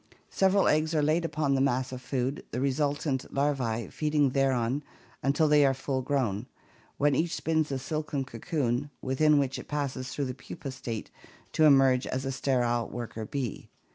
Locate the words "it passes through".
9.59-10.25